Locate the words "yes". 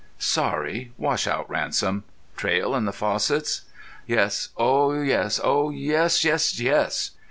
4.07-4.49, 4.99-5.39, 5.69-6.23, 6.23-6.59, 6.59-7.11